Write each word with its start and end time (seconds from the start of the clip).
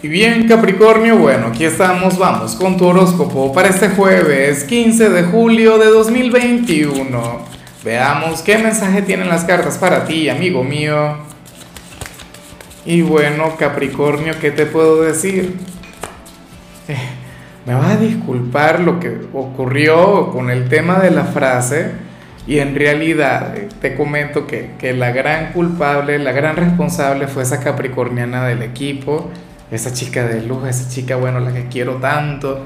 Y 0.00 0.06
bien 0.06 0.46
Capricornio, 0.46 1.16
bueno, 1.16 1.48
aquí 1.48 1.64
estamos, 1.64 2.16
vamos 2.16 2.54
con 2.54 2.76
tu 2.76 2.86
horóscopo 2.86 3.52
para 3.52 3.68
este 3.68 3.88
jueves 3.88 4.62
15 4.62 5.10
de 5.10 5.24
julio 5.24 5.76
de 5.76 5.86
2021. 5.86 7.40
Veamos 7.84 8.42
qué 8.42 8.58
mensaje 8.58 9.02
tienen 9.02 9.28
las 9.28 9.44
cartas 9.44 9.76
para 9.76 10.04
ti, 10.04 10.28
amigo 10.28 10.62
mío. 10.62 11.16
Y 12.86 13.02
bueno, 13.02 13.56
Capricornio, 13.58 14.34
¿qué 14.40 14.52
te 14.52 14.66
puedo 14.66 15.02
decir? 15.02 15.56
Eh, 16.90 16.96
me 17.66 17.74
vas 17.74 17.90
a 17.90 17.96
disculpar 17.98 18.80
lo 18.80 18.98
que 18.98 19.14
ocurrió 19.34 20.30
con 20.30 20.48
el 20.48 20.70
tema 20.70 21.00
de 21.00 21.10
la 21.10 21.24
frase 21.24 21.90
y 22.46 22.60
en 22.60 22.74
realidad 22.74 23.54
eh, 23.58 23.68
te 23.82 23.94
comento 23.94 24.46
que, 24.46 24.70
que 24.78 24.94
la 24.94 25.10
gran 25.10 25.52
culpable, 25.52 26.18
la 26.18 26.32
gran 26.32 26.56
responsable 26.56 27.26
fue 27.26 27.42
esa 27.42 27.60
capricorniana 27.60 28.46
del 28.46 28.62
equipo 28.62 29.30
esa 29.70 29.92
chica 29.92 30.26
de 30.26 30.42
luz, 30.42 30.66
esa 30.66 30.88
chica, 30.88 31.16
bueno, 31.16 31.40
la 31.40 31.52
que 31.52 31.66
quiero 31.68 31.94
tanto. 31.94 32.64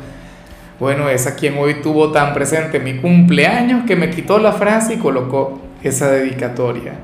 Bueno, 0.79 1.09
esa 1.09 1.37
quien 1.37 1.59
hoy 1.59 1.83
tuvo 1.83 2.13
tan 2.13 2.35
presente 2.35 2.81
mi 2.81 2.97
cumpleaños 2.97 3.85
que 3.87 3.97
me 3.97 4.11
quitó 4.11 4.39
la 4.39 4.53
frase 4.53 4.95
y 4.95 4.99
colocó 4.99 5.61
esa 5.83 6.11
dedicatoria. 6.11 6.95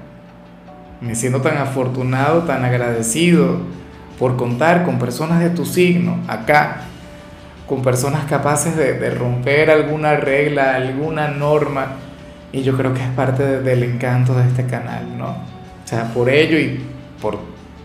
Me 1.01 1.15
siento 1.15 1.41
tan 1.41 1.59
afortunado, 1.59 2.43
tan 2.43 2.65
agradecido 2.65 3.61
por 4.19 4.37
contar 4.37 4.85
con 4.85 4.99
personas 4.99 5.41
de 5.41 5.51
tu 5.51 5.65
signo 5.65 6.19
acá, 6.27 6.83
con 7.69 7.83
personas 7.83 8.25
capaces 8.25 8.77
de, 8.77 9.11
romper 9.11 9.71
alguna 9.71 10.17
regla, 10.17 10.75
alguna 10.75 11.29
norma. 11.29 11.87
Y 12.51 12.63
yo 12.63 12.77
creo 12.77 12.95
que 12.95 13.03
es 13.03 13.11
parte 13.11 13.61
del 13.61 13.83
encanto 13.83 14.35
de 14.35 14.49
este 14.49 14.65
canal, 14.67 15.07
¿no? 15.17 15.29
O 15.29 15.87
sea, 15.89 16.13
por 16.13 16.29
ello 16.31 16.59
y 16.59 16.81
por 17.21 17.39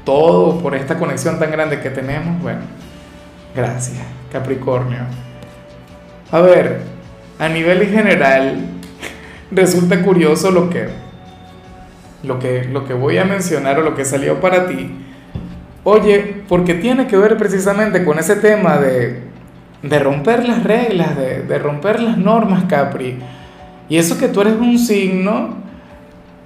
todo 0.04 0.60
por 0.60 0.76
esta 0.76 0.98
conexión 0.98 1.40
tan 1.40 1.52
grande 1.52 1.80
que 1.80 1.90
tenemos, 1.90 2.42
bueno, 2.42 2.62
gracias, 3.56 4.06
Capricornio. 4.32 5.00
A 6.32 6.42
ver, 6.42 6.82
a 7.40 7.48
nivel 7.48 7.88
general, 7.88 8.58
resulta 9.52 10.02
curioso 10.02 10.52
lo 10.52 10.70
que, 10.70 10.88
lo 12.24 12.40
que, 12.40 12.66
lo 12.66 12.86
que 12.86 12.94
voy 12.94 13.18
a 13.18 13.26
mencionar 13.26 13.80
o 13.80 13.84
lo 13.84 13.96
que 13.96 14.06
salió 14.06 14.42
para 14.42 14.68
ti. 14.68 14.92
Oye, 15.84 16.44
porque 16.48 16.76
tiene 16.76 17.08
que 17.08 17.18
ver 17.18 17.38
precisamente 17.38 18.06
con 18.06 18.18
ese 18.18 18.38
tema 18.38 18.78
de, 18.78 19.22
de 19.82 20.00
romper 20.00 20.48
las 20.48 20.64
reglas, 20.64 21.18
de, 21.18 21.44
de, 21.44 21.60
romper 21.60 22.00
las 22.00 22.18
normas, 22.18 22.64
Capri. 22.66 23.20
Y 23.90 23.98
eso 23.98 24.18
que 24.18 24.30
tú 24.30 24.42
eres 24.42 24.54
un 24.54 24.80
signo, 24.80 25.58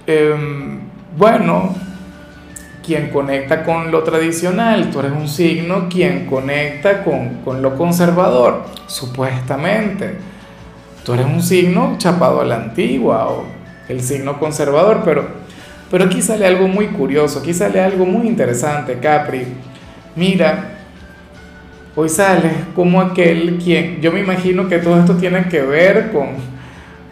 eh, 0.06 0.34
bueno, 1.16 1.74
quien 2.88 3.10
conecta 3.10 3.64
con 3.64 3.90
lo 3.90 4.02
tradicional, 4.02 4.90
tú 4.90 5.00
eres 5.00 5.12
un 5.12 5.28
signo 5.28 5.90
quien 5.90 6.24
conecta 6.24 7.04
con, 7.04 7.60
lo 7.60 7.76
conservador, 7.76 8.64
supuestamente. 8.86 10.14
Tú 11.04 11.12
eres 11.12 11.26
un 11.26 11.42
signo 11.42 11.96
chapado 11.98 12.40
a 12.40 12.46
la 12.46 12.56
antigua 12.56 13.28
o 13.28 13.44
el 13.90 14.00
signo 14.00 14.38
conservador, 14.38 15.02
pero, 15.04 15.26
pero 15.90 16.06
aquí 16.06 16.22
sale 16.22 16.46
algo 16.46 16.66
muy 16.66 16.86
curioso, 16.86 17.40
aquí 17.40 17.52
sale 17.52 17.78
algo 17.78 18.06
muy 18.06 18.26
interesante, 18.26 18.98
Capri. 18.98 19.42
Mira, 20.16 20.78
hoy 21.94 22.08
sales 22.08 22.54
como 22.74 23.02
aquel 23.02 23.58
quien, 23.62 24.00
yo 24.00 24.12
me 24.12 24.20
imagino 24.20 24.66
que 24.66 24.78
todo 24.78 24.98
esto 24.98 25.14
tiene 25.16 25.46
que 25.48 25.60
ver 25.60 26.10
con 26.10 26.28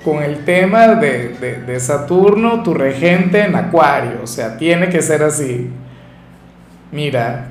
con 0.07 0.23
el 0.23 0.45
tema 0.45 0.95
de, 0.95 1.81
Saturno, 1.81 2.63
tu 2.63 2.73
regente 2.73 3.43
en 3.43 3.57
Acuario, 3.57 4.21
o 4.23 4.27
sea, 4.29 4.57
tiene 4.57 4.89
que 4.89 5.03
ser 5.03 5.25
así. 5.25 5.69
Mira, 6.93 7.49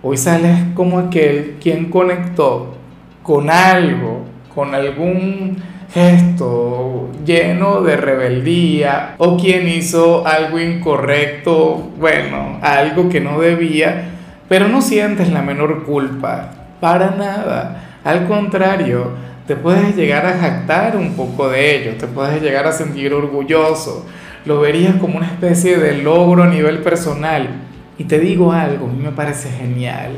hoy 0.00 0.16
sales 0.16 0.58
como 0.72 0.98
aquel 0.98 1.58
quien 1.60 1.90
conectó 1.90 2.74
con 3.22 3.50
algo, 3.50 4.24
con 4.54 4.74
algún 4.74 5.58
gesto 5.92 7.10
lleno 7.26 7.82
de 7.82 7.98
rebeldía 7.98 9.16
o 9.18 9.36
quien 9.36 9.68
hizo 9.68 10.26
algo 10.26 10.58
incorrecto, 10.58 11.90
bueno, 11.98 12.60
algo 12.62 13.10
que 13.10 13.20
no 13.20 13.40
debía, 13.40 14.04
pero 14.48 14.68
no 14.68 14.80
sientes 14.80 15.30
la 15.30 15.42
menor 15.42 15.84
culpa, 15.84 16.50
para 16.80 17.10
nada, 17.10 17.98
al 18.04 18.26
contrario, 18.26 19.28
te 19.48 19.56
puedes 19.56 19.96
llegar 19.96 20.26
a 20.26 20.38
jactar 20.38 20.94
un 20.94 21.14
poco 21.14 21.48
de 21.48 21.74
ello, 21.74 21.96
te 21.96 22.06
puedes 22.06 22.42
llegar 22.42 22.66
a 22.66 22.72
sentir 22.72 23.14
orgulloso, 23.14 24.04
lo 24.44 24.60
verías 24.60 24.96
como 24.96 25.16
una 25.16 25.26
especie 25.26 25.78
de 25.78 25.94
logro 25.96 26.42
a 26.42 26.48
nivel 26.48 26.80
personal. 26.82 27.48
Y 27.96 28.04
te 28.04 28.18
digo 28.18 28.52
algo, 28.52 28.86
a 28.86 28.92
mí 28.92 29.02
me 29.02 29.10
parece 29.10 29.50
genial. 29.50 30.12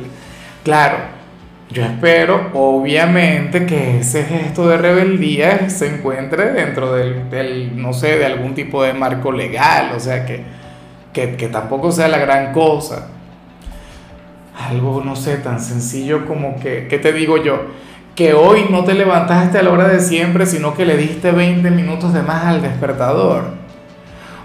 Claro, 0.65 0.97
yo 1.71 1.85
espero, 1.85 2.51
obviamente, 2.55 3.67
que 3.67 4.01
ese 4.01 4.25
gesto 4.25 4.69
de 4.69 4.79
rebeldía 4.79 5.71
se 5.71 5.87
encuentre 5.87 6.51
dentro 6.53 6.93
del, 6.93 7.81
no 7.81 7.93
sé, 7.93 8.19
de 8.19 8.27
algún 8.27 8.55
tipo 8.55 8.83
de 8.83 8.95
marco 8.95 9.31
legal, 9.31 9.93
o 9.97 10.01
sea, 10.01 10.27
que, 10.27 10.43
que, 11.13 11.37
que 11.37 11.47
tampoco 11.47 11.93
sea 11.93 12.09
la 12.09 12.19
gran 12.19 12.53
cosa. 12.53 13.11
Algo, 14.59 15.03
no 15.05 15.15
sé, 15.15 15.37
tan 15.37 15.61
sencillo 15.61 16.27
como 16.27 16.59
que, 16.59 16.89
¿qué 16.89 16.99
te 16.99 17.13
digo 17.13 17.37
yo? 17.41 17.63
Que 18.15 18.35
hoy 18.35 18.67
no 18.71 18.85
te 18.85 18.95
levantaste 18.95 19.59
a 19.59 19.63
la 19.63 19.71
hora 19.71 19.89
de 19.89 20.01
siempre, 20.01 20.47
sino 20.47 20.75
que 20.75 20.85
le 20.85 20.97
diste 20.97 21.31
20 21.31 21.71
minutos 21.71 22.13
de 22.13 22.23
más 22.23 22.45
al 22.45 22.63
despertador. 22.63 23.45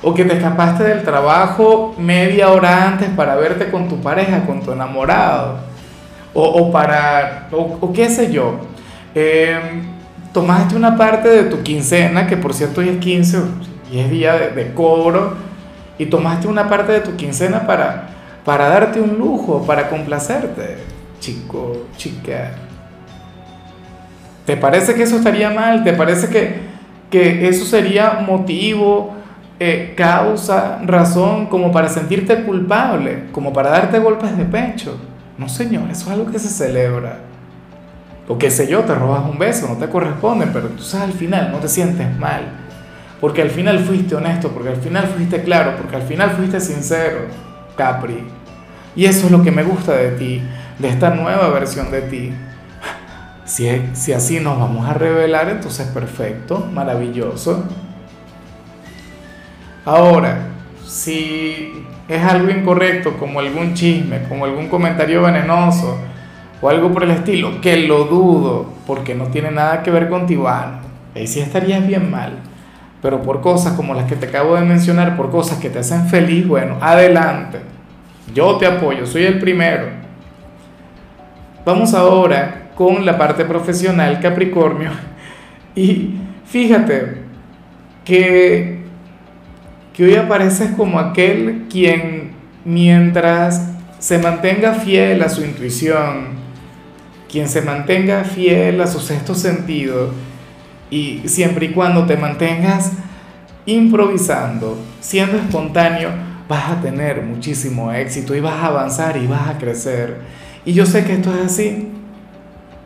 O 0.04 0.14
que 0.14 0.26
te 0.26 0.36
escapaste 0.36 0.84
del 0.84 1.04
trabajo 1.04 1.96
media 1.98 2.50
hora 2.50 2.88
antes 2.88 3.10
para 3.10 3.36
verte 3.36 3.72
con 3.72 3.88
tu 3.88 4.02
pareja, 4.02 4.46
con 4.46 4.62
tu 4.62 4.72
enamorado. 4.72 5.58
O, 6.34 6.72
para, 6.72 7.48
o, 7.52 7.92
qué 7.94 8.10
sé 8.10 8.32
yo. 8.32 8.60
Em, 9.16 9.84
tomaste 10.34 10.76
una 10.76 10.98
parte 10.98 11.30
de 11.30 11.44
tu 11.44 11.64
quincena, 11.64 12.28
que 12.28 12.36
por 12.36 12.54
cierto 12.54 12.82
hoy 12.82 12.90
es 12.90 12.98
15 12.98 13.40
y 13.92 14.00
es 14.00 14.10
día 14.10 14.34
de, 14.34 14.50
de 14.50 14.74
cobro, 14.74 15.36
y 15.98 16.08
tomaste 16.08 16.48
una 16.48 16.68
parte 16.68 16.92
de 16.92 17.00
tu 17.00 17.16
quincena 17.16 17.66
para, 17.66 18.10
para 18.44 18.68
darte 18.68 19.00
un 19.00 19.18
lujo, 19.18 19.66
para 19.66 19.90
complacerte. 19.90 20.78
Chico, 21.22 21.86
chica 21.96 22.52
¿Te 24.46 24.58
parece 24.58 24.94
que 24.94 25.04
eso 25.04 25.18
estaría 25.18 25.50
mal? 25.50 25.84
¿Te 25.84 25.94
parece 25.94 26.30
que, 26.30 26.60
que 27.10 27.48
eso 27.48 27.66
sería 27.66 28.24
motivo, 28.26 29.16
eh, 29.60 29.94
causa, 29.96 30.80
razón 30.84 31.48
como 31.48 31.72
para 31.72 31.90
sentirte 31.90 32.44
culpable, 32.44 33.24
como 33.32 33.52
para 33.54 33.70
darte 33.70 34.00
golpes 34.00 34.38
de 34.38 34.46
pecho? 34.46 35.00
No, 35.38 35.50
señor, 35.50 35.90
eso 35.90 36.06
es 36.06 36.12
algo 36.12 36.32
que 36.32 36.40
se 36.40 36.50
celebra. 36.50 37.20
O 38.28 38.38
qué 38.38 38.50
sé 38.50 38.68
yo, 38.68 38.82
te 38.82 38.96
robas 38.96 39.24
un 39.30 39.38
beso, 39.38 39.68
no 39.68 39.76
te 39.76 39.88
corresponde, 39.88 40.48
pero 40.52 40.68
tú 40.70 40.84
sabes, 40.84 41.10
al 41.10 41.14
final 41.14 41.52
no 41.52 41.60
te 41.60 41.68
sientes 41.68 42.16
mal. 42.18 42.44
Porque 43.22 43.42
al 43.42 43.50
final 43.50 43.80
fuiste 43.80 44.16
honesto, 44.16 44.50
porque 44.50 44.70
al 44.70 44.78
final 44.78 45.08
fuiste 45.08 45.42
claro, 45.44 45.76
porque 45.78 45.96
al 45.96 46.02
final 46.04 46.32
fuiste 46.32 46.60
sincero, 46.60 47.22
Capri. 47.76 48.24
Y 48.96 49.06
eso 49.06 49.26
es 49.26 49.32
lo 49.32 49.44
que 49.44 49.52
me 49.52 49.64
gusta 49.64 49.94
de 49.94 50.12
ti, 50.12 50.42
de 50.80 50.88
esta 50.90 51.12
nueva 51.12 51.50
versión 51.50 51.92
de 51.92 52.02
ti. 52.02 52.34
Si, 53.46 53.70
si 53.94 54.12
así 54.12 54.40
nos 54.40 54.60
vamos 54.60 54.90
a 54.90 54.94
revelar, 54.96 55.50
entonces 55.50 55.88
perfecto, 55.88 56.68
maravilloso. 56.74 57.64
Ahora, 59.86 60.48
si 60.84 61.86
es 62.08 62.24
algo 62.24 62.50
incorrecto, 62.50 63.18
como 63.18 63.40
algún 63.40 63.76
chisme, 63.76 64.24
como 64.28 64.46
algún 64.46 64.68
comentario 64.68 65.22
venenoso 65.22 65.96
o 66.60 66.70
algo 66.70 66.92
por 66.92 67.04
el 67.04 67.12
estilo, 67.12 67.62
que 67.62 67.78
lo 67.78 68.06
dudo, 68.06 68.66
porque 68.88 69.14
no 69.14 69.26
tiene 69.26 69.52
nada 69.52 69.84
que 69.84 69.92
ver 69.92 70.10
con 70.10 70.26
Tibano, 70.26 70.80
ahí 71.14 71.28
sí 71.28 71.40
estarías 71.40 71.86
bien 71.86 72.10
mal. 72.10 72.34
Pero 73.04 73.22
por 73.22 73.42
cosas 73.42 73.74
como 73.74 73.94
las 73.94 74.06
que 74.06 74.16
te 74.16 74.26
acabo 74.26 74.56
de 74.56 74.62
mencionar, 74.62 75.16
por 75.16 75.30
cosas 75.30 75.60
que 75.60 75.70
te 75.70 75.78
hacen 75.78 76.08
feliz, 76.08 76.48
bueno, 76.48 76.78
adelante. 76.82 77.60
Yo 78.34 78.58
te 78.58 78.66
apoyo, 78.66 79.06
soy 79.06 79.26
el 79.26 79.38
primero. 79.38 79.86
Vamos 81.64 81.94
ahora 81.94 82.65
con 82.76 83.06
la 83.06 83.18
parte 83.18 83.46
profesional 83.46 84.20
Capricornio. 84.20 84.92
Y 85.76 86.16
fíjate 86.46 87.18
que, 88.04 88.80
que 89.94 90.06
hoy 90.06 90.16
apareces 90.16 90.72
como 90.72 91.00
aquel 91.00 91.66
quien 91.70 92.32
mientras 92.64 93.70
se 94.00 94.18
mantenga 94.20 94.74
fiel 94.74 95.24
a 95.24 95.30
su 95.30 95.44
intuición, 95.44 96.36
quien 97.30 97.48
se 97.50 97.62
mantenga 97.62 98.24
fiel 98.24 98.82
a 98.82 98.88
su 98.88 99.00
sexto 99.00 99.36
sentido, 99.36 100.12
y 100.90 101.24
siempre 101.26 101.68
y 101.68 101.70
cuando 101.70 102.06
te 102.06 102.16
mantengas 102.16 102.92
improvisando, 103.66 104.78
siendo 105.02 105.38
espontáneo, 105.38 106.10
vas 106.48 106.72
a 106.72 106.82
tener 106.82 107.24
muchísimo 107.24 107.92
éxito 107.92 108.36
y 108.36 108.40
vas 108.40 108.64
a 108.64 108.68
avanzar 108.68 109.18
y 109.18 109.26
vas 109.26 109.50
a 109.50 109.58
crecer. 109.58 110.20
Y 110.64 110.74
yo 110.74 110.86
sé 110.86 111.04
que 111.04 111.14
esto 111.14 111.34
es 111.34 111.46
así, 111.46 111.90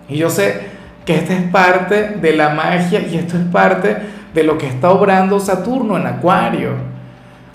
y 0.09 0.17
yo 0.17 0.29
sé 0.29 0.61
que 1.05 1.15
esta 1.15 1.33
es 1.33 1.43
parte 1.51 2.17
de 2.21 2.35
la 2.35 2.49
magia 2.49 3.01
y 3.01 3.17
esto 3.17 3.37
es 3.37 3.45
parte 3.45 3.97
de 4.33 4.43
lo 4.43 4.57
que 4.57 4.67
está 4.67 4.91
obrando 4.91 5.39
Saturno 5.39 5.97
en 5.97 6.07
Acuario 6.07 6.71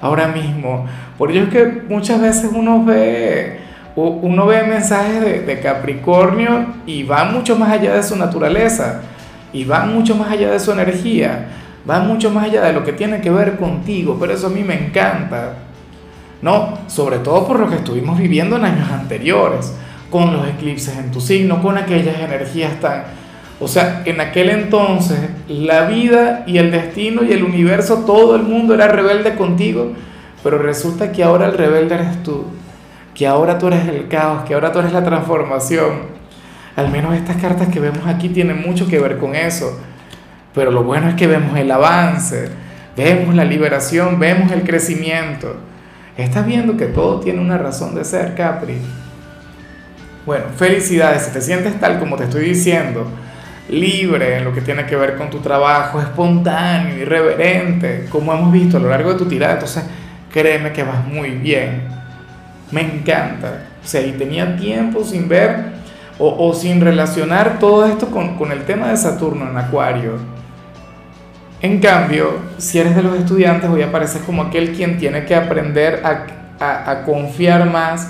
ahora 0.01 0.29
mismo. 0.29 0.87
Por 1.17 1.31
ello 1.31 1.45
es 1.45 1.49
que 1.51 1.83
muchas 1.89 2.21
veces 2.21 2.51
uno 2.53 2.85
ve 2.85 3.65
uno 3.97 4.47
ve 4.47 4.65
mensajes 4.65 5.47
de, 5.47 5.61
Capricornio 5.61 6.67
y 6.85 7.05
van 7.05 7.33
mucho 7.33 7.57
más 7.57 7.71
allá 7.71 7.95
de 7.95 8.03
su 8.03 8.17
naturaleza, 8.17 9.03
y 9.53 9.65
van 9.65 9.95
mucho 9.95 10.17
más 10.17 10.33
allá 10.33 10.51
de 10.51 10.59
su 10.59 10.73
energía, 10.73 11.47
van 11.85 12.09
mucho 12.09 12.31
más 12.31 12.45
allá 12.45 12.63
de 12.63 12.73
lo 12.73 12.83
que 12.83 12.93
tiene 12.93 13.21
que 13.21 13.31
ver 13.31 13.57
contigo, 13.57 14.17
pero 14.19 14.33
eso 14.33 14.49
a 14.49 14.51
mí 14.51 14.65
me 14.65 14.75
encanta. 14.75 15.55
No, 16.43 16.79
sobre 16.89 17.19
todo 17.19 17.47
por 17.47 17.61
lo 17.61 17.71
que 17.71 17.77
estuvimos 17.77 18.19
viviendo 18.19 18.57
en 18.57 18.65
años 18.65 18.91
anteriores, 18.91 19.73
con 20.15 20.33
los 20.33 20.47
eclipses 20.47 20.97
en 20.97 21.11
tu 21.11 21.21
signo, 21.21 21.61
con 21.61 21.77
aquellas 21.77 22.21
energías 22.21 22.79
tan... 22.79 23.03
O 23.59 23.67
sea, 23.67 24.05
en 24.05 24.21
aquel 24.21 24.49
entonces 24.49 25.19
la 25.49 25.87
vida 25.87 26.45
y 26.47 26.59
el 26.59 26.71
destino 26.71 27.25
y 27.25 27.33
el 27.33 27.43
universo, 27.43 28.05
todo 28.07 28.37
el 28.37 28.45
mundo 28.45 28.75
era 28.75 28.87
rebelde 28.87 29.35
contigo, 29.35 29.91
pero 30.45 30.59
resulta 30.59 31.11
que 31.11 31.25
ahora 31.25 31.47
el 31.47 31.59
rebelde 31.59 31.97
eres 31.97 32.23
tú 32.23 32.45
que 33.13 33.27
ahora 33.27 33.59
tú 33.59 33.67
eres 33.67 33.89
el 33.89 34.07
caos, 34.07 34.45
que 34.45 34.55
ahora 34.55 34.71
tú 34.71 34.81
eres 34.81 34.93
la 34.93 35.05
transformación. 35.05 36.15
Al 36.77 36.93
menos 36.93 37.15
estas 37.17 37.37
cartas 37.41 37.69
que 37.69 37.81
vemos 37.81 38.07
aquí 38.07 38.29
tienen 38.29 38.63
mucho 38.63 38.87
que 38.87 39.01
ver 39.01 39.19
con 39.19 39.35
eso. 39.35 39.81
Pero 40.53 40.71
lo 40.71 40.85
bueno 40.85 41.09
es 41.09 41.15
que 41.17 41.27
vemos 41.27 41.59
el 41.59 41.73
avance, 41.73 42.51
vemos 42.97 43.35
la 43.35 43.45
liberación, 43.45 44.21
vemos 44.21 44.53
el 44.53 44.63
crecimiento. 44.63 45.57
Estás 46.17 46.47
viendo 46.47 46.77
que 46.77 46.87
todo 46.87 47.19
tiene 47.19 47.41
una 47.41 47.59
razón 47.59 47.97
de 47.97 48.05
ser, 48.05 48.37
Capri. 48.37 48.79
Bueno, 50.27 50.47
felicidades, 50.57 51.23
si 51.23 51.33
te 51.33 51.41
sientes 51.41 51.79
tal 51.79 51.99
como 51.99 52.17
te 52.17 52.25
estoy 52.25 52.45
diciendo, 52.47 53.07
libre 53.69 54.39
en 54.39 54.45
lo 54.45 54.53
que 54.53 54.61
tiene 54.61 54.87
que 54.87 54.97
ver 54.97 55.17
con 55.17 55.31
tu 55.31 55.41
trabajo, 55.41 56.01
espontáneo, 56.01 56.97
irreverente, 56.97 58.07
como 58.11 58.33
hemos 58.33 58.53
visto 58.53 58.79
a 58.79 58.81
lo 58.81 58.89
largo 58.89 59.13
de 59.13 59.19
tu 59.19 59.27
tirada, 59.27 59.55
entonces 59.55 59.85
créeme 60.33 60.73
que 60.73 60.83
vas 60.83 61.07
muy 61.07 61.31
bien 61.31 61.95
me 62.75 62.83
encanta. 62.83 63.63
O 63.83 63.87
sea, 63.87 64.03
y 64.03 64.13
tenía 64.13 64.57
tiempo 64.57 65.05
sin 65.05 65.29
ver 65.29 65.75
o, 66.19 66.55
sin 66.55 66.81
relacionar 66.81 67.59
todo 67.59 67.87
esto 67.87 68.09
con, 68.09 68.53
el 68.53 68.65
tema 68.65 68.89
de 68.89 68.97
Saturno 68.97 69.49
en 69.49 69.57
Acuario. 69.57 70.13
En 71.61 71.81
cambio, 71.81 72.39
si 72.59 72.79
eres 72.79 72.95
de 72.95 73.03
los 73.03 73.17
estudiantes, 73.17 73.71
hoy 73.71 73.83
apareces 73.83 74.23
como 74.23 74.43
aquel 74.43 74.73
quien 74.75 74.99
tiene 74.99 75.25
que 75.25 75.35
aprender 75.35 76.03
a, 76.05 76.91
a 76.91 77.03
confiar 77.03 77.69
más 77.71 78.09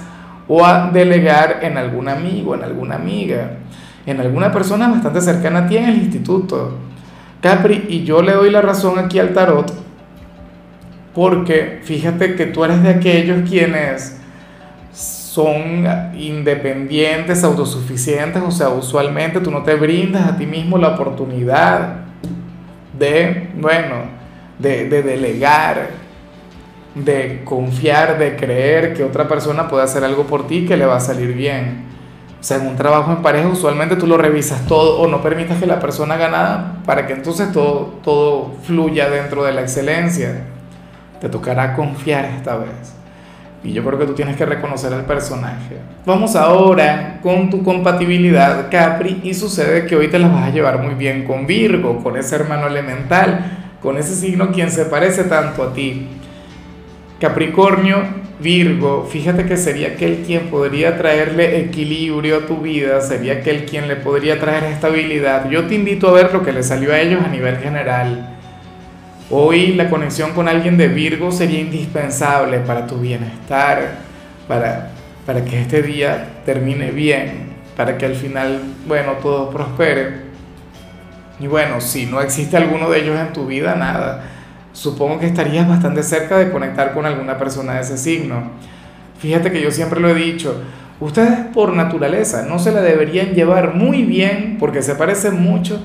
o 0.48 0.64
a 0.64 0.90
delegar 0.90 1.60
en 1.62 1.78
algún 1.78 2.08
amigo, 2.08 2.54
en 2.54 2.64
alguna 2.64 2.96
amiga, 2.96 3.58
en 4.06 4.20
alguna 4.20 4.52
persona 4.52 4.88
bastante 4.88 5.20
cercana 5.20 5.60
a 5.60 5.66
ti 5.66 5.76
en 5.76 5.84
el 5.84 5.96
instituto. 5.96 6.78
Capri, 7.40 7.86
y 7.88 8.04
yo 8.04 8.22
le 8.22 8.32
doy 8.32 8.50
la 8.50 8.62
razón 8.62 8.98
aquí 8.98 9.18
al 9.18 9.34
tarot, 9.34 9.72
porque 11.14 11.80
fíjate 11.82 12.34
que 12.34 12.46
tú 12.46 12.64
eres 12.64 12.82
de 12.82 12.90
aquellos 12.90 13.48
quienes 13.48 14.18
son 14.92 15.84
independientes, 16.16 17.42
autosuficientes, 17.42 18.40
o 18.40 18.52
sea, 18.52 18.68
usualmente 18.68 19.40
tú 19.40 19.50
no 19.50 19.62
te 19.62 19.74
brindas 19.74 20.28
a 20.28 20.36
ti 20.36 20.46
mismo 20.46 20.78
la 20.78 20.90
oportunidad 20.90 22.04
de, 22.96 23.48
bueno, 23.56 23.96
de, 24.58 25.02
delegar, 25.02 25.88
de 26.94 27.42
confiar, 27.44 28.18
de 28.18 28.36
creer 28.36 28.94
que 28.94 29.02
otra 29.02 29.26
persona 29.26 29.68
puede 29.68 29.84
hacer 29.84 30.04
algo 30.04 30.24
por 30.24 30.46
ti 30.46 30.64
que 30.66 30.76
le 30.76 30.86
va 30.86 30.96
a 30.96 31.00
salir 31.00 31.34
bien. 31.34 31.84
O 32.40 32.46
sea, 32.46 32.58
en 32.58 32.66
un 32.66 32.76
trabajo 32.76 33.10
en 33.10 33.22
pareja 33.22 33.48
usualmente 33.48 33.96
tú 33.96 34.06
lo 34.06 34.18
revisas 34.18 34.66
todo 34.66 35.00
o 35.00 35.08
no 35.08 35.22
permitas 35.22 35.58
que 35.58 35.66
la 35.66 35.80
persona 35.80 36.14
haga 36.14 36.28
nada 36.28 36.74
para 36.84 37.06
que 37.06 37.14
entonces 37.14 37.50
todo, 37.52 37.94
todo 38.04 38.52
fluya 38.64 39.08
dentro 39.08 39.44
de 39.44 39.52
la 39.52 39.62
excelencia. 39.62 40.44
Te 41.20 41.28
tocará 41.28 41.74
confiar 41.74 42.26
esta 42.26 42.56
vez. 42.56 42.94
Y 43.64 43.72
yo 43.72 43.82
creo 43.82 43.98
que 43.98 44.04
tú 44.04 44.12
tienes 44.12 44.36
que 44.36 44.44
reconocer 44.44 44.92
al 44.92 45.06
personaje. 45.06 45.78
Vamos 46.04 46.36
ahora 46.36 47.18
con 47.22 47.48
tu 47.48 47.64
compatibilidad 47.64 48.68
Capri 48.70 49.22
y 49.24 49.32
sucede 49.32 49.86
que 49.86 49.96
hoy 49.96 50.08
te 50.08 50.18
la 50.18 50.28
vas 50.28 50.48
a 50.48 50.50
llevar 50.50 50.82
muy 50.82 50.94
bien 50.94 51.24
con 51.24 51.46
Virgo, 51.46 52.02
con 52.02 52.18
ese 52.18 52.36
hermano 52.36 52.66
elemental, 52.66 53.78
con 53.80 53.96
ese 53.96 54.14
signo 54.14 54.52
quien 54.52 54.70
se 54.70 54.84
parece 54.84 55.24
tanto 55.24 55.62
a 55.62 55.72
ti. 55.72 56.08
Capricornio, 57.24 58.02
Virgo, 58.38 59.08
fíjate 59.10 59.46
que 59.46 59.56
sería 59.56 59.88
aquel 59.88 60.24
quien 60.26 60.50
podría 60.50 60.98
traerle 60.98 61.58
equilibrio 61.58 62.36
a 62.36 62.46
tu 62.46 62.58
vida, 62.58 63.00
sería 63.00 63.36
aquel 63.36 63.64
quien 63.64 63.88
le 63.88 63.96
podría 63.96 64.38
traer 64.38 64.64
estabilidad. 64.64 65.48
Yo 65.48 65.64
te 65.64 65.74
invito 65.74 66.06
a 66.06 66.12
ver 66.12 66.34
lo 66.34 66.42
que 66.42 66.52
le 66.52 66.62
salió 66.62 66.92
a 66.92 67.00
ellos 67.00 67.22
a 67.24 67.28
nivel 67.28 67.56
general. 67.56 68.36
Hoy 69.30 69.72
la 69.72 69.88
conexión 69.88 70.32
con 70.32 70.50
alguien 70.50 70.76
de 70.76 70.88
Virgo 70.88 71.32
sería 71.32 71.60
indispensable 71.60 72.58
para 72.58 72.86
tu 72.86 72.96
bienestar, 72.96 73.92
para, 74.46 74.90
para 75.24 75.46
que 75.46 75.62
este 75.62 75.80
día 75.80 76.42
termine 76.44 76.90
bien, 76.90 77.54
para 77.74 77.96
que 77.96 78.04
al 78.04 78.16
final, 78.16 78.60
bueno, 78.86 79.12
todo 79.22 79.48
prospere. 79.48 80.24
Y 81.40 81.46
bueno, 81.46 81.80
si 81.80 82.04
no 82.04 82.20
existe 82.20 82.58
alguno 82.58 82.90
de 82.90 83.00
ellos 83.00 83.18
en 83.18 83.32
tu 83.32 83.46
vida, 83.46 83.74
nada. 83.76 84.33
Supongo 84.74 85.18
que 85.18 85.26
estarías 85.26 85.66
bastante 85.66 86.02
cerca 86.02 86.36
de 86.36 86.52
conectar 86.52 86.92
con 86.92 87.06
alguna 87.06 87.38
persona 87.38 87.72
de 87.74 87.80
ese 87.80 87.96
signo. 87.96 88.50
Fíjate 89.18 89.50
que 89.50 89.62
yo 89.62 89.70
siempre 89.70 90.00
lo 90.00 90.10
he 90.10 90.14
dicho, 90.14 90.60
ustedes 91.00 91.38
por 91.54 91.72
naturaleza 91.72 92.44
no 92.46 92.58
se 92.58 92.72
la 92.72 92.82
deberían 92.82 93.28
llevar 93.28 93.74
muy 93.74 94.02
bien 94.02 94.58
porque 94.60 94.82
se 94.82 94.94
parecen 94.94 95.42
mucho 95.42 95.80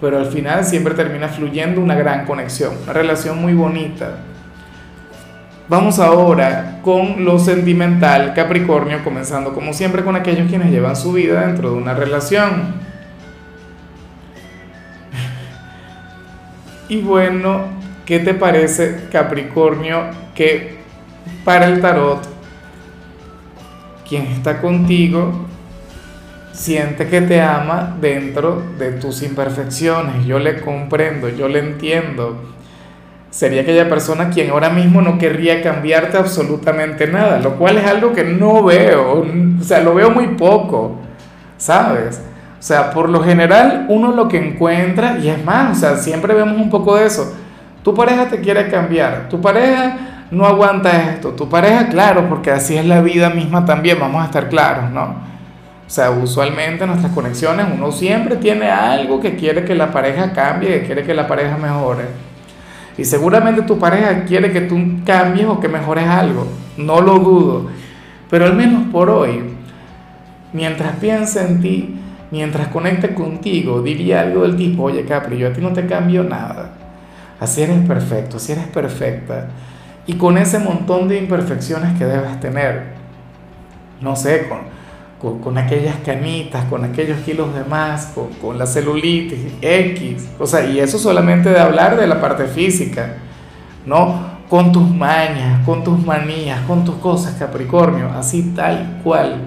pero 0.00 0.18
al 0.18 0.26
final 0.26 0.64
siempre 0.64 0.94
termina 0.94 1.28
fluyendo 1.28 1.80
una 1.80 1.94
gran 1.94 2.26
conexión, 2.26 2.74
una 2.84 2.92
relación 2.92 3.40
muy 3.40 3.54
bonita. 3.54 4.18
Vamos 5.68 5.98
ahora 5.98 6.80
con 6.82 7.24
lo 7.24 7.38
sentimental, 7.38 8.34
Capricornio, 8.34 9.02
comenzando 9.02 9.52
como 9.52 9.72
siempre 9.72 10.04
con 10.04 10.14
aquellos 10.14 10.48
quienes 10.48 10.70
llevan 10.70 10.94
su 10.94 11.12
vida 11.12 11.46
dentro 11.46 11.70
de 11.70 11.76
una 11.76 11.94
relación. 11.94 12.86
Y 16.88 17.00
bueno, 17.00 17.62
¿qué 18.06 18.20
te 18.20 18.32
parece, 18.32 19.08
Capricornio, 19.12 20.04
que 20.34 20.78
para 21.44 21.66
el 21.66 21.80
tarot, 21.80 22.26
quien 24.08 24.22
está 24.28 24.60
contigo 24.60 25.46
siente 26.52 27.06
que 27.08 27.20
te 27.20 27.40
ama 27.40 27.96
dentro 28.00 28.62
de 28.78 28.92
tus 28.92 29.22
imperfecciones. 29.22 30.24
Yo 30.24 30.38
le 30.38 30.60
comprendo, 30.60 31.28
yo 31.28 31.48
le 31.48 31.58
entiendo. 31.58 32.54
Sería 33.30 33.62
aquella 33.62 33.88
persona 33.88 34.30
quien 34.30 34.50
ahora 34.50 34.70
mismo 34.70 35.02
no 35.02 35.18
querría 35.18 35.62
cambiarte 35.62 36.16
absolutamente 36.16 37.06
nada, 37.06 37.38
lo 37.40 37.56
cual 37.56 37.76
es 37.76 37.86
algo 37.86 38.14
que 38.14 38.24
no 38.24 38.62
veo, 38.64 39.26
o 39.60 39.62
sea, 39.62 39.80
lo 39.80 39.94
veo 39.94 40.10
muy 40.10 40.28
poco, 40.28 40.96
¿sabes? 41.58 42.22
O 42.58 42.62
sea, 42.62 42.90
por 42.92 43.10
lo 43.10 43.22
general 43.22 43.84
uno 43.90 44.12
lo 44.12 44.26
que 44.26 44.38
encuentra, 44.38 45.18
y 45.18 45.28
es 45.28 45.44
más, 45.44 45.76
o 45.76 45.80
sea, 45.80 45.96
siempre 45.98 46.32
vemos 46.32 46.58
un 46.58 46.70
poco 46.70 46.96
de 46.96 47.04
eso, 47.04 47.36
tu 47.86 47.94
pareja 47.94 48.28
te 48.28 48.40
quiere 48.40 48.68
cambiar, 48.68 49.28
tu 49.28 49.40
pareja 49.40 50.24
no 50.32 50.44
aguanta 50.44 51.12
esto, 51.12 51.28
tu 51.34 51.48
pareja, 51.48 51.86
claro, 51.86 52.28
porque 52.28 52.50
así 52.50 52.76
es 52.76 52.84
la 52.84 53.00
vida 53.00 53.30
misma 53.30 53.64
también, 53.64 54.00
vamos 54.00 54.22
a 54.22 54.24
estar 54.24 54.48
claros, 54.48 54.90
¿no? 54.90 55.02
O 55.04 55.88
sea, 55.88 56.10
usualmente 56.10 56.82
en 56.82 56.90
nuestras 56.90 57.12
conexiones 57.12 57.64
uno 57.72 57.92
siempre 57.92 58.34
tiene 58.38 58.72
algo 58.72 59.20
que 59.20 59.36
quiere 59.36 59.64
que 59.64 59.76
la 59.76 59.92
pareja 59.92 60.32
cambie, 60.32 60.80
que 60.80 60.86
quiere 60.86 61.04
que 61.04 61.14
la 61.14 61.28
pareja 61.28 61.58
mejore. 61.58 62.06
Y 62.98 63.04
seguramente 63.04 63.62
tu 63.62 63.78
pareja 63.78 64.24
quiere 64.24 64.50
que 64.50 64.62
tú 64.62 64.76
cambies 65.04 65.46
o 65.46 65.60
que 65.60 65.68
mejores 65.68 66.08
algo, 66.08 66.48
no 66.76 67.00
lo 67.00 67.20
dudo. 67.20 67.70
Pero 68.28 68.46
al 68.46 68.56
menos 68.56 68.88
por 68.90 69.08
hoy, 69.10 69.44
mientras 70.52 70.96
piense 70.96 71.40
en 71.40 71.60
ti, 71.60 72.00
mientras 72.32 72.66
conecte 72.66 73.14
contigo, 73.14 73.80
diría 73.80 74.22
algo 74.22 74.42
del 74.42 74.56
tipo, 74.56 74.82
oye 74.82 75.04
Capri, 75.04 75.38
yo 75.38 75.46
a 75.46 75.52
ti 75.52 75.60
no 75.60 75.72
te 75.72 75.86
cambio 75.86 76.24
nada. 76.24 76.72
Así 77.40 77.62
eres 77.62 77.86
perfecto, 77.86 78.38
así 78.38 78.52
eres 78.52 78.66
perfecta. 78.66 79.48
Y 80.06 80.14
con 80.14 80.38
ese 80.38 80.58
montón 80.58 81.08
de 81.08 81.18
imperfecciones 81.18 81.98
que 81.98 82.04
debes 82.04 82.38
tener, 82.40 82.94
no 84.00 84.16
sé, 84.16 84.48
con 84.48 84.76
con, 85.18 85.56
aquellas 85.58 85.96
canitas, 86.04 86.64
con 86.66 86.84
aquellos 86.84 87.20
kilos 87.20 87.54
de 87.54 87.64
más, 87.64 88.12
con, 88.40 88.58
la 88.58 88.66
celulitis 88.66 89.52
X, 89.60 90.28
o 90.38 90.46
sea, 90.46 90.64
y 90.66 90.78
eso 90.78 90.98
solamente 90.98 91.48
de 91.48 91.58
hablar 91.58 91.96
de 91.96 92.06
la 92.06 92.20
parte 92.20 92.44
física, 92.44 93.14
¿no? 93.84 94.36
Con 94.48 94.70
tus 94.72 94.88
mañas, 94.88 95.64
con 95.64 95.82
tus 95.82 96.04
manías, 96.04 96.60
con 96.66 96.84
tus 96.84 96.96
cosas, 96.96 97.34
Capricornio, 97.34 98.10
así 98.10 98.52
tal 98.54 99.00
cual. 99.02 99.42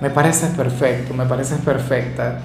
Me 0.00 0.08
parece 0.10 0.46
perfecto, 0.48 1.12
me 1.14 1.26
parece 1.26 1.56
perfecta. 1.56 2.38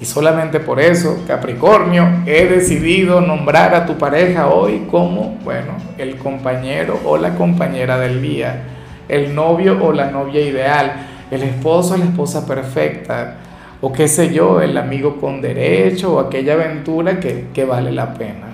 Y 0.00 0.04
solamente 0.04 0.60
por 0.60 0.78
eso, 0.78 1.24
Capricornio, 1.26 2.06
he 2.26 2.46
decidido 2.46 3.20
nombrar 3.20 3.74
a 3.74 3.86
tu 3.86 3.96
pareja 3.96 4.48
hoy 4.48 4.86
como, 4.90 5.38
bueno, 5.42 5.72
el 5.96 6.16
compañero 6.16 7.00
o 7.04 7.16
la 7.16 7.34
compañera 7.34 7.98
del 7.98 8.20
día, 8.20 8.62
el 9.08 9.34
novio 9.34 9.82
o 9.82 9.92
la 9.92 10.10
novia 10.10 10.42
ideal 10.42 11.06
el 11.30 11.42
esposo 11.42 11.94
o 11.94 11.96
la 11.96 12.04
esposa 12.04 12.46
perfecta, 12.46 13.34
o 13.80 13.92
qué 13.92 14.08
sé 14.08 14.32
yo, 14.32 14.60
el 14.60 14.76
amigo 14.76 15.20
con 15.20 15.40
derecho, 15.40 16.14
o 16.14 16.20
aquella 16.20 16.54
aventura 16.54 17.20
que, 17.20 17.48
que 17.52 17.64
vale 17.64 17.92
la 17.92 18.14
pena. 18.14 18.46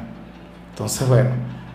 Entonces, 0.71 1.07
bueno, 1.09 1.31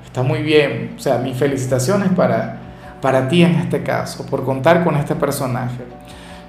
está 0.05 0.23
muy 0.23 0.41
bien. 0.41 0.95
O 0.97 0.99
sea, 0.99 1.17
mis 1.19 1.37
felicitaciones 1.37 2.09
para, 2.09 2.57
para 3.01 3.27
ti 3.27 3.43
en 3.43 3.55
este 3.55 3.83
caso, 3.83 4.25
por 4.25 4.43
contar 4.43 4.83
con 4.83 4.95
este 4.95 5.15
personaje. 5.15 5.83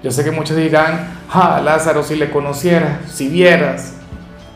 Yo 0.02 0.11
sé 0.12 0.23
que 0.23 0.31
muchos 0.31 0.57
dirán, 0.57 1.09
ah, 1.33 1.61
Lázaro, 1.62 2.02
si 2.02 2.14
le 2.14 2.31
conocieras, 2.31 3.11
si 3.11 3.28
vieras 3.28 3.95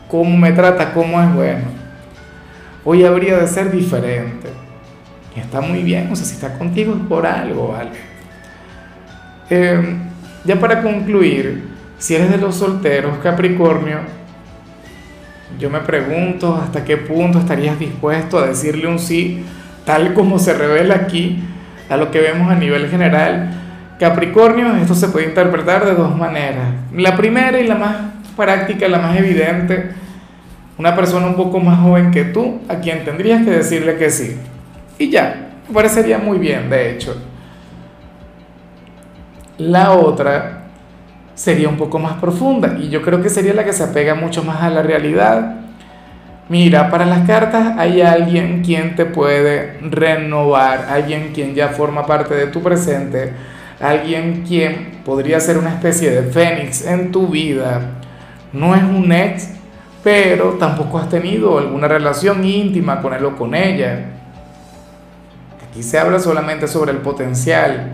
cómo 0.07 0.37
me 0.37 0.51
trata, 0.51 0.93
cómo 0.93 1.21
es 1.21 1.33
bueno, 1.33 1.63
hoy 2.85 3.03
habría 3.03 3.37
de 3.37 3.47
ser 3.47 3.71
diferente. 3.71 4.49
Y 5.35 5.39
está 5.39 5.59
muy 5.59 5.83
bien, 5.83 6.09
o 6.11 6.15
sea, 6.15 6.25
si 6.25 6.35
está 6.35 6.57
contigo 6.57 6.93
es 6.93 7.07
por 7.07 7.25
algo, 7.25 7.69
¿vale? 7.69 7.89
Eh, 9.49 9.97
ya 10.45 10.59
para 10.59 10.81
concluir, 10.81 11.63
si 11.97 12.15
eres 12.15 12.29
de 12.29 12.37
los 12.37 12.55
solteros, 12.55 13.17
Capricornio, 13.17 13.99
yo 15.59 15.69
me 15.69 15.79
pregunto 15.79 16.55
hasta 16.55 16.83
qué 16.83 16.97
punto 16.97 17.39
estarías 17.39 17.77
dispuesto 17.79 18.39
a 18.39 18.47
decirle 18.47 18.87
un 18.87 18.99
sí, 18.99 19.43
tal 19.85 20.13
como 20.13 20.39
se 20.39 20.53
revela 20.53 20.95
aquí, 20.95 21.43
a 21.89 21.97
lo 21.97 22.11
que 22.11 22.21
vemos 22.21 22.51
a 22.51 22.55
nivel 22.55 22.89
general. 22.89 23.62
Capricornio, 23.99 24.75
esto 24.75 24.95
se 24.95 25.09
puede 25.09 25.27
interpretar 25.27 25.85
de 25.85 25.93
dos 25.93 26.15
maneras. 26.15 26.67
La 26.93 27.15
primera 27.15 27.59
y 27.59 27.67
la 27.67 27.75
más 27.75 27.95
práctica, 28.35 28.87
la 28.87 28.99
más 28.99 29.17
evidente, 29.17 29.91
una 30.77 30.95
persona 30.95 31.27
un 31.27 31.35
poco 31.35 31.59
más 31.59 31.79
joven 31.79 32.11
que 32.11 32.25
tú, 32.25 32.61
a 32.67 32.75
quien 32.75 33.05
tendrías 33.05 33.43
que 33.43 33.51
decirle 33.51 33.97
que 33.97 34.09
sí. 34.09 34.37
Y 34.97 35.09
ya, 35.09 35.49
parecería 35.71 36.17
muy 36.17 36.39
bien, 36.39 36.69
de 36.69 36.91
hecho. 36.91 37.15
La 39.57 39.91
otra 39.91 40.63
sería 41.35 41.69
un 41.69 41.77
poco 41.77 41.99
más 41.99 42.13
profunda 42.13 42.75
y 42.79 42.89
yo 42.89 43.01
creo 43.01 43.21
que 43.21 43.29
sería 43.29 43.53
la 43.53 43.63
que 43.63 43.73
se 43.73 43.83
apega 43.83 44.15
mucho 44.15 44.43
más 44.43 44.61
a 44.61 44.69
la 44.69 44.81
realidad. 44.81 45.55
Mira, 46.49 46.89
para 46.89 47.05
las 47.05 47.25
cartas 47.25 47.75
hay 47.77 48.01
alguien 48.01 48.63
quien 48.63 48.95
te 48.95 49.05
puede 49.05 49.79
renovar, 49.81 50.87
alguien 50.89 51.31
quien 51.33 51.55
ya 51.55 51.69
forma 51.69 52.05
parte 52.05 52.35
de 52.35 52.47
tu 52.47 52.61
presente, 52.61 53.33
alguien 53.83 54.45
quien 54.47 55.01
podría 55.03 55.39
ser 55.41 55.57
una 55.57 55.71
especie 55.71 56.09
de 56.09 56.31
fénix 56.31 56.85
en 56.87 57.11
tu 57.11 57.27
vida. 57.27 57.81
No 58.53 58.73
es 58.75 58.83
un 58.83 59.11
ex, 59.11 59.49
pero 60.03 60.51
tampoco 60.53 60.97
has 60.99 61.09
tenido 61.09 61.59
alguna 61.59 61.89
relación 61.89 62.45
íntima 62.45 63.01
con 63.01 63.13
él 63.13 63.25
o 63.25 63.35
con 63.35 63.53
ella. 63.53 64.05
Aquí 65.69 65.83
se 65.83 65.99
habla 65.99 66.19
solamente 66.19 66.67
sobre 66.67 66.91
el 66.91 66.99
potencial 66.99 67.91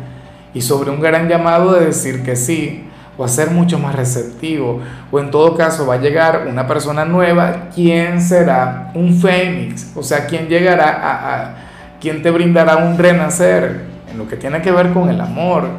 y 0.54 0.62
sobre 0.62 0.92
un 0.92 1.00
gran 1.00 1.28
llamado 1.28 1.74
de 1.74 1.88
decir 1.88 2.24
que 2.24 2.36
sí 2.36 2.86
o 3.18 3.26
a 3.26 3.28
ser 3.28 3.50
mucho 3.52 3.78
más 3.80 3.96
receptivo, 3.96 4.80
o 5.12 5.20
en 5.20 5.30
todo 5.30 5.58
caso 5.58 5.86
va 5.86 5.96
a 5.96 5.98
llegar 5.98 6.48
una 6.50 6.66
persona 6.66 7.04
nueva, 7.04 7.68
¿quién 7.76 8.22
será? 8.22 8.92
Un 8.94 9.20
fénix, 9.20 9.92
o 9.94 10.02
sea, 10.02 10.26
¿quién 10.26 10.48
llegará 10.48 10.90
a, 10.90 11.36
a 11.36 11.56
quién 12.00 12.22
te 12.22 12.32
brindará 12.32 12.78
un 12.78 12.98
renacer 12.98 13.89
en 13.89 13.89
lo 14.20 14.28
que 14.28 14.36
tiene 14.36 14.62
que 14.62 14.72
ver 14.72 14.92
con 14.92 15.10
el 15.10 15.20
amor? 15.20 15.70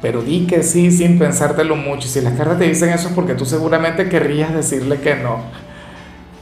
Pero 0.00 0.22
di 0.22 0.46
que 0.46 0.62
sí 0.62 0.92
sin 0.92 1.18
pensártelo 1.18 1.76
mucho. 1.76 2.06
Y 2.06 2.10
si 2.10 2.20
las 2.20 2.34
cartas 2.34 2.58
te 2.58 2.64
dicen 2.68 2.90
eso 2.90 3.08
es 3.08 3.14
porque 3.14 3.34
tú 3.34 3.44
seguramente 3.44 4.08
querrías 4.08 4.54
decirle 4.54 5.00
que 5.00 5.16
no. 5.16 5.38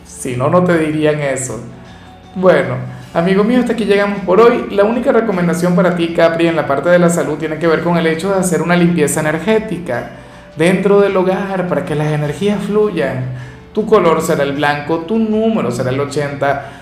Si 0.04 0.36
no, 0.36 0.50
no 0.50 0.64
te 0.64 0.76
dirían 0.78 1.20
eso. 1.20 1.60
Bueno, 2.34 2.74
amigo 3.14 3.44
mío, 3.44 3.60
hasta 3.60 3.74
aquí 3.74 3.84
llegamos 3.84 4.20
por 4.20 4.40
hoy. 4.40 4.66
La 4.72 4.84
única 4.84 5.12
recomendación 5.12 5.76
para 5.76 5.94
ti, 5.94 6.12
Capri, 6.12 6.48
en 6.48 6.56
la 6.56 6.66
parte 6.66 6.90
de 6.90 6.98
la 6.98 7.08
salud 7.08 7.38
tiene 7.38 7.58
que 7.58 7.68
ver 7.68 7.82
con 7.82 7.96
el 7.96 8.06
hecho 8.06 8.30
de 8.32 8.40
hacer 8.40 8.62
una 8.62 8.76
limpieza 8.76 9.20
energética 9.20 10.10
dentro 10.56 11.00
del 11.00 11.16
hogar 11.16 11.68
para 11.68 11.84
que 11.84 11.94
las 11.94 12.08
energías 12.08 12.62
fluyan. 12.64 13.26
Tu 13.72 13.86
color 13.86 14.20
será 14.22 14.42
el 14.42 14.52
blanco, 14.52 15.00
tu 15.00 15.18
número 15.18 15.70
será 15.70 15.90
el 15.90 16.00
80. 16.00 16.81